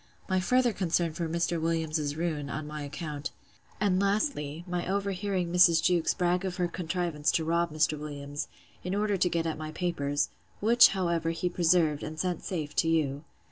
[0.27, 1.61] My further concern for Mr.
[1.61, 3.29] Williams's ruin, on my account:
[3.79, 5.79] And, lastly, my over hearing Mrs.
[5.79, 7.99] Jewkes brag of her contrivance to rob Mr.
[7.99, 8.47] Williams,
[8.83, 10.29] in order to get at my papers;
[10.59, 13.25] which, however, he preserved, and sent safe to you.